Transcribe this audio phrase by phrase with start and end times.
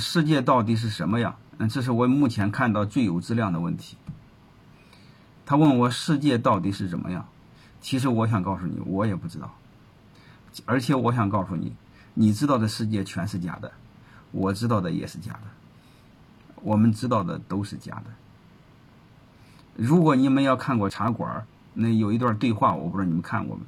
[0.00, 1.36] 世界到底是什么样？
[1.58, 3.96] 嗯，这是我目前看到最有质量的问题。
[5.46, 7.28] 他问我世界到底是怎么样？
[7.80, 9.54] 其实我想告诉你，我也不知道。
[10.66, 11.74] 而且我想告诉你，
[12.14, 13.70] 你知道的世界全是假的，
[14.32, 15.42] 我知道的也是假的，
[16.62, 18.10] 我们知道的都是假的。
[19.76, 23.62] 如果你们要看过茶馆，那有一段对话，我不知道你们看过没？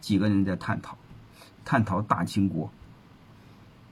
[0.00, 0.98] 几个人在探讨，
[1.64, 2.70] 探讨大清国。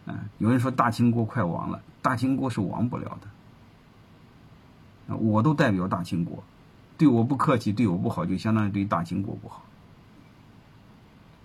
[0.06, 5.14] 嗯，有人说大清国快亡了，大清国是亡不了的。
[5.16, 6.42] 我都代表大清国，
[6.96, 9.62] 对我不客气，对我不好，就相当于对大清国不好。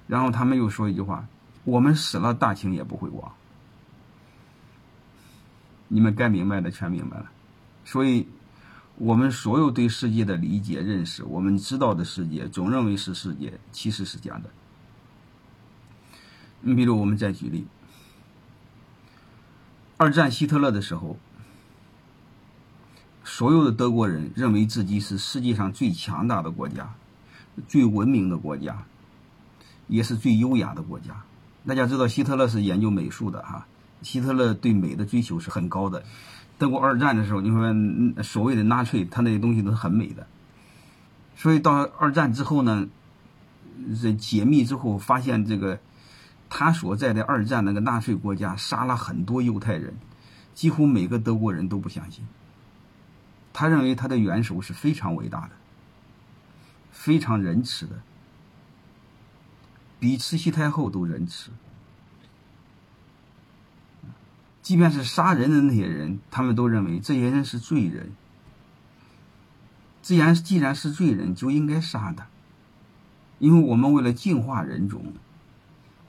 [0.08, 1.28] 然后他们又说一句话
[1.66, 3.32] ：“我们死了，大清也不会亡。”
[5.90, 7.30] 你们该明白的全明白了。
[7.84, 8.28] 所以，
[8.96, 14.50] 我们所有对世界的理解、认识，我们知道的世界，总认为是世界，其实是假的。
[16.62, 17.66] 你比如，我们再举例。
[19.98, 21.18] 二战希特勒的时候，
[23.24, 26.94] 所有的德国人认为自己是世界上最强大的国家，
[27.68, 28.84] 最文明的国家，
[29.88, 31.24] 也是最优雅的国家。
[31.66, 33.66] 大家知道，希特勒是研究美术的哈，
[34.04, 36.04] 希特勒对美的追求是很高的。
[36.60, 40.28] 德国二战的时候，你说所谓的纳粹，他那些东西都是很美的。
[41.36, 42.88] 所以到二战之后呢，
[44.00, 45.80] 这解密之后发现这个。
[46.50, 49.96] 他所在的二战那个纳粹国家杀了很多犹太人，
[50.56, 52.26] 几乎每个德国人都不相信。
[53.54, 55.52] 他认为他的元首是非常伟大的，
[56.92, 58.02] 非常仁慈的，
[60.00, 61.52] 比慈禧太后都仁慈。
[64.62, 68.12] 即便是杀人的那些人，他们都认为这些人是罪人。
[70.02, 72.28] 既然既然是罪人，就应该杀他，
[73.40, 75.14] 因为我们为了净化人种。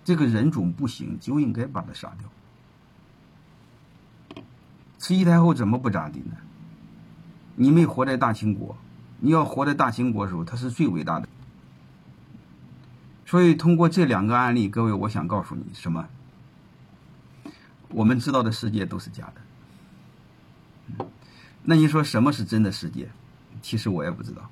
[0.08, 4.42] 这个人种不行，就应该把他杀掉。
[4.96, 6.34] 慈禧太后怎么不咋地呢？
[7.56, 8.74] 你没活在大清国，
[9.20, 11.28] 你要活在大清国的时候，他是最伟大的。
[13.26, 16.08] 所以通过这两个案例，各位，我想告诉你什么？
[17.90, 19.30] 我们知道的世界都是假
[20.96, 21.06] 的。
[21.64, 23.10] 那你说什么是真的世界？
[23.60, 24.48] 其实我也不知道。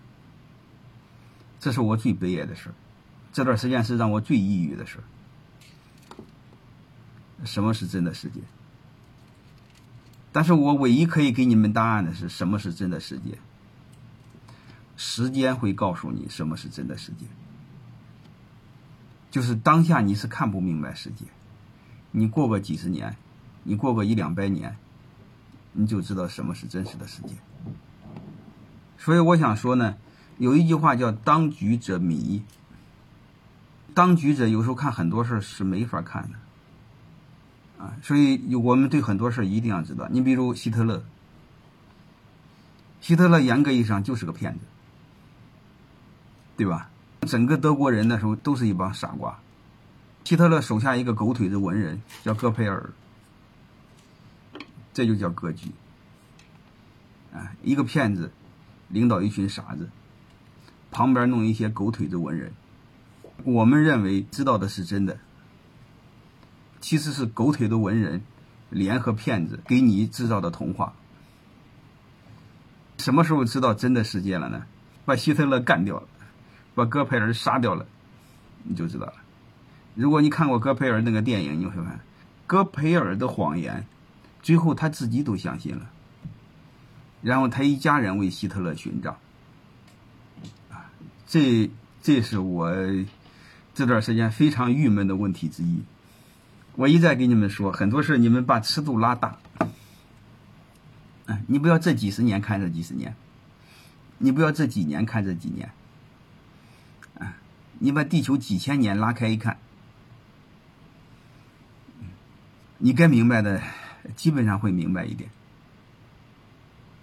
[1.58, 2.70] 这是我最悲哀的事
[3.32, 4.98] 这段时间是让我最抑郁的事
[7.44, 8.40] 什么是真的世界？
[10.32, 13.38] 但是我唯一可以给你们答案的是什么是真的世界？
[14.96, 17.26] 时间会告诉你什么是真的世界。
[19.30, 21.26] 就是当下你是看不明白世界，
[22.10, 23.16] 你过个几十年，
[23.64, 24.76] 你过个一两百年，
[25.72, 27.34] 你就知道什么是真实的世界。
[28.98, 29.96] 所以我想说呢，
[30.38, 32.42] 有一句话叫“当局者迷”，
[33.92, 36.38] 当局者有时候看很多事是没法看的。
[38.02, 40.08] 所以我们对很多事一定要知道。
[40.10, 41.02] 你比如希特勒，
[43.00, 44.60] 希特勒严格意义上就是个骗子，
[46.56, 46.90] 对吧？
[47.22, 49.38] 整个德国人那时候都是一帮傻瓜。
[50.24, 52.90] 希特勒手下一个狗腿子文人叫戈培尔，
[54.92, 55.70] 这就叫格局。
[57.32, 58.32] 啊，一个骗子
[58.88, 59.88] 领导一群傻子，
[60.90, 62.52] 旁边弄一些狗腿子文人，
[63.44, 65.18] 我们认为知道的是真的。
[66.80, 68.22] 其实是狗腿的文人
[68.70, 70.92] 联合骗子给你制造的童话。
[72.98, 74.64] 什么时候知道真的世界了呢？
[75.04, 76.08] 把希特勒干掉了，
[76.74, 77.86] 把戈培尔杀掉了，
[78.64, 79.14] 你就知道了。
[79.94, 82.00] 如果你看过戈培尔那个电影，你会发现，
[82.46, 83.86] 戈培尔的谎言，
[84.42, 85.88] 最后他自己都相信了。
[87.22, 89.16] 然后他一家人为希特勒寻找。
[90.70, 90.90] 啊，
[91.26, 91.70] 这
[92.02, 92.74] 这是我
[93.74, 95.82] 这段时间非常郁闷的问题之一。
[96.76, 99.38] 我一再给你们说，很多事你们把尺度拉大，
[101.46, 103.16] 你不要这几十年看这几十年，
[104.18, 105.72] 你不要这几年看这几年，
[107.18, 107.38] 啊，
[107.78, 109.56] 你把地球几千年拉开一看，
[112.76, 113.62] 你该明白的
[114.14, 115.30] 基本上会明白一点。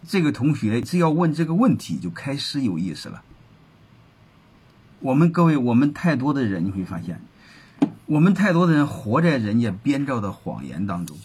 [0.07, 3.23] 这个同学只要问这个问题，就开始有意思了。
[4.99, 7.19] 我们各位，我们太多的人，你会发现。
[8.05, 11.17] 我们太多的人活在人家编造的谎言当中，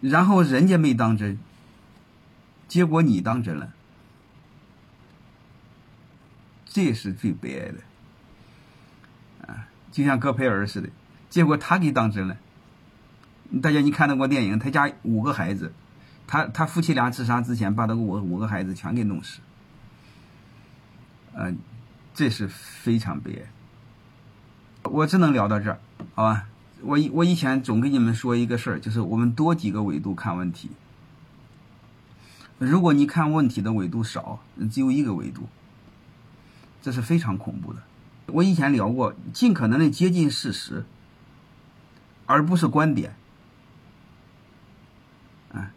[0.00, 1.38] 然后人家没当真，
[2.68, 3.72] 结果你当真了，
[6.66, 7.78] 这是最悲哀的。
[9.46, 10.90] 啊，就像戈培尔似的，
[11.30, 12.36] 结果他给当真了。
[13.62, 14.58] 大家你看到过电影？
[14.58, 15.72] 他家五个孩子，
[16.26, 19.40] 他他夫妻俩自杀之前把那五五个孩子全给弄死。
[21.34, 21.58] 嗯，
[22.14, 23.42] 这是非常悲哀。
[24.84, 25.78] 我只能聊到这儿，
[26.14, 26.46] 好吧？
[26.82, 30.68] 我我以前总跟你们说一个事儿，就是我们多几个维度看问题。
[32.58, 35.48] 如果你看问题的维度少，只有一个维度，
[36.80, 37.82] 这是非常恐怖的。
[38.26, 40.84] 我以前聊过，尽可能的接近事实，
[42.26, 43.14] 而不是观点。
[45.52, 45.72] 啊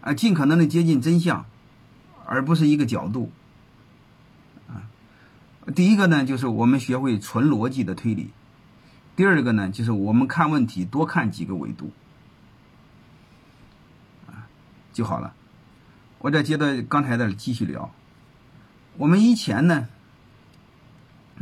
[0.00, 1.44] 啊，尽可能的接近真相，
[2.26, 3.30] 而不是一个角度。
[4.68, 4.88] 啊，
[5.74, 8.28] 第一个呢，就是我们学会纯逻辑的推理；
[9.16, 11.90] 第二个呢，就是我们看问题多看几个维度，
[14.26, 14.48] 啊，
[14.92, 15.34] 就好了。
[16.18, 17.90] 我再接着刚才的继续聊，
[18.96, 19.88] 我们以前呢，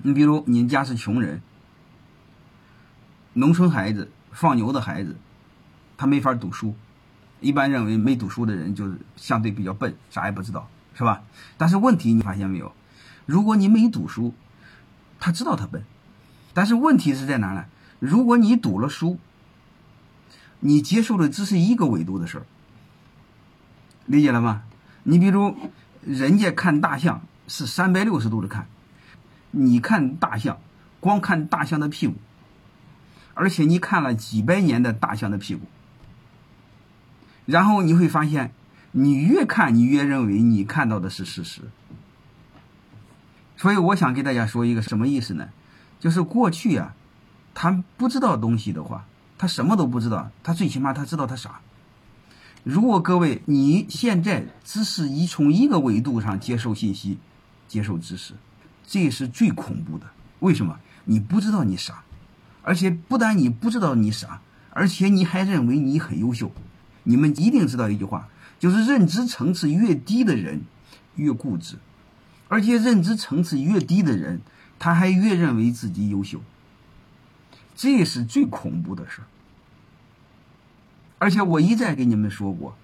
[0.02, 1.42] 你比如你家是穷人，
[3.32, 5.16] 农村孩子放牛的孩子，
[5.96, 6.74] 他没法读书，
[7.40, 11.22] 一般认为没读书的人就是相对比较笨，啥也不知道，是吧？
[11.56, 12.72] 但是问题你发现没有？
[13.26, 14.34] 如果你没读书，
[15.20, 15.82] 他知道他笨，
[16.54, 17.66] 但是问题是在哪呢？
[17.98, 19.18] 如果你读了书，
[20.60, 22.46] 你接受的只是一个维度的事儿，
[24.06, 24.62] 理解了吗？
[25.02, 25.54] 你比如，
[26.02, 28.66] 人家看大象是三百六十度的看，
[29.50, 30.58] 你看大象，
[31.00, 32.14] 光看大象的屁股，
[33.34, 35.66] 而且你看了几百年的大象的屁股，
[37.46, 38.52] 然后你会发现，
[38.92, 41.62] 你越看你越认为你看到的是事实。
[43.56, 45.48] 所以我想给大家说一个什么意思呢？
[46.00, 46.94] 就是过去啊，
[47.54, 49.06] 他不知道东西的话，
[49.36, 51.60] 他什么都不知道，他最起码他知道他傻。
[52.64, 57.18] 如果各位你现在只是以从一个维度上接受信息、
[57.66, 58.34] 接受知识，
[58.86, 60.06] 这是最恐怖的。
[60.40, 60.78] 为什么？
[61.04, 62.04] 你不知道你傻，
[62.62, 64.40] 而且不但你不知道你傻，
[64.70, 66.52] 而且你还认为你很优秀。
[67.04, 68.28] 你们一定知道一句话，
[68.58, 70.62] 就是认知层次越低的人
[71.14, 71.76] 越固执，
[72.48, 74.42] 而且认知层次越低的人，
[74.78, 76.40] 他还越认为自己优秀。
[77.75, 79.22] 这是最恐怖的事。
[81.19, 82.76] 而且我一再给你们说过，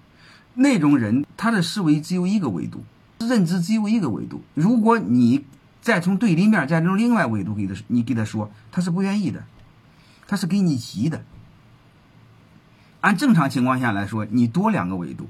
[0.54, 2.84] 那种人他的思维只有一个维度，
[3.18, 4.42] 认知只有一个维度。
[4.54, 5.44] 如果你
[5.80, 9.44] 再从对立面再从另外维度给他，你给他说，他是不愿意的，
[10.26, 11.24] 他是给你急的。
[13.00, 15.28] 按正常情况下来说，你多两个维度，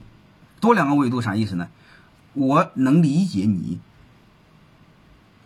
[0.61, 1.69] 多两个维度啥意思呢？
[2.35, 3.81] 我能理解你，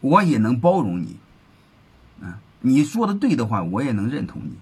[0.00, 1.16] 我也能包容你，
[2.22, 4.52] 啊，你说的对的话，我也能认同你。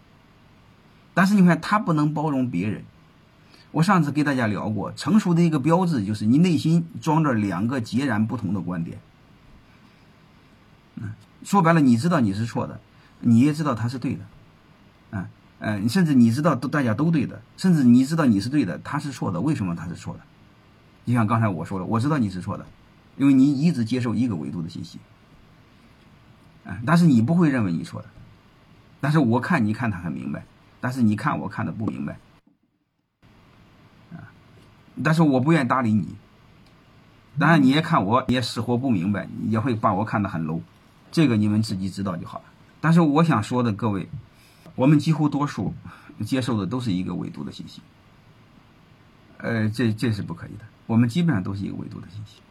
[1.14, 2.84] 但是你看，他不能包容别人。
[3.72, 8.98] 我上次给大家聊过，成熟的一个标志就是你内心装着两个截然不同的观点。
[10.96, 11.12] 嗯，
[11.44, 12.80] 说白了，你知道你是错的，
[13.20, 14.20] 你也知道他是对的。
[15.10, 15.26] 嗯
[15.58, 19.40] 嗯，甚至你知道都大家都对的，甚至你知道你是对的，他是错的。
[19.40, 20.20] 为什么他是错的？
[21.04, 22.66] 就像刚才我说了，我知道你是错的，
[23.16, 24.98] 因为你一直接受一个维度的信息。
[26.84, 28.08] 但是你不会认为你错的。
[29.00, 30.44] 但是我看你看他很明白。
[30.78, 32.18] 但是你看我看的不明白，
[34.12, 34.30] 啊！
[35.02, 36.14] 但是我不愿搭理你。
[37.40, 40.60] 当然你也看我也死活不明白，也会把我看得很 low，
[41.10, 42.44] 这个你们自己知道就好了。
[42.80, 44.08] 但是我想说的各位，
[44.76, 45.74] 我们几乎多数
[46.24, 47.80] 接受的都是一个维度的信息，
[49.38, 50.64] 呃，这这是不可以的。
[50.86, 52.42] 我们基本上都是一个维度的信息，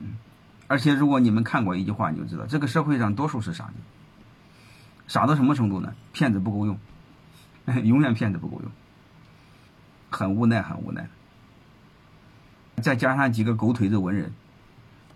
[0.00, 0.14] 嗯。
[0.68, 3.72] 而且如果你们看过一句话，你就知道这个社会上多数是傻子，
[5.08, 5.94] 傻到什么程度呢？
[6.12, 6.78] 骗子不够用。
[7.84, 8.72] 永远骗子不够用，
[10.08, 11.06] 很无奈，很无奈。
[12.82, 14.32] 再加上几个狗腿子文人，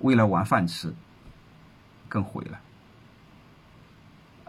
[0.01, 0.93] 为了碗饭吃，
[2.11, 2.61] 更毁了。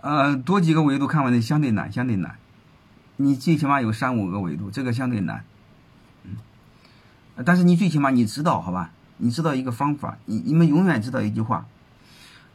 [0.01, 2.35] 呃，多几个维度看完的相对难，相对难。
[3.15, 5.45] 你最起码有三五个维度，这个相对难。
[6.23, 6.35] 嗯，
[7.45, 8.91] 但是你最起码你知道，好吧？
[9.23, 11.65] 你知道一个方法，你你们永远知道一句话，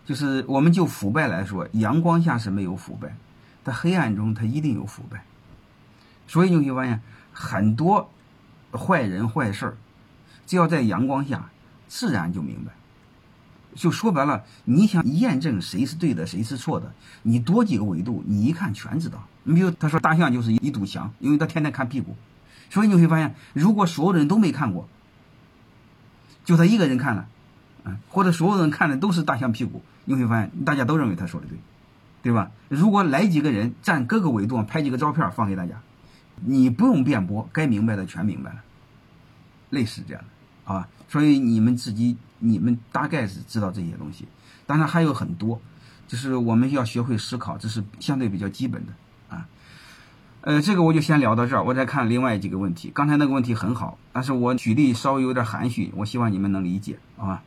[0.04, 3.16] 就是我们就腐败来说，阳光下是没有腐败，
[3.64, 5.24] 在黑暗中它一定有腐败。
[6.26, 7.00] 所以你会发现，
[7.32, 8.10] 很多
[8.72, 9.76] 坏人坏事儿，
[10.46, 11.48] 只要在阳光下，
[11.88, 12.72] 自然就明白。
[13.74, 19.26] 就说白了，你想验证谁是对的，谁是错的，你多几个维度，你一看全知道。
[19.44, 22.14] 你比如他说大象就是一堵墙，因为他天天看屁股，
[22.68, 24.86] 所以你会发现，如果所有的人都没看过，
[26.48, 27.28] 就他一个人看了，
[27.84, 31.58] 嗯，或者所有人看的都是大象屁股，你会发现大家都认为他说的对，
[32.22, 32.50] 对吧？
[32.70, 35.74] 如果来几个人站各个维度拍几个照片放给大家。
[36.40, 38.62] 你不用辩驳，该明白的全明白了，
[39.68, 44.26] 类似这样的啊，所以你们自己你们大概是知道这些东西，
[44.64, 45.60] 当然还有很多，
[46.06, 48.92] 就是我们要学会思考，这是相对比较基本的。
[50.42, 52.90] 呃，这个我就先聊到这儿，我再看另外几个问题。
[52.94, 57.42] 刚才那个问题很好，但是我举例稍微有点含蓄，我希望你们能理解，好吧？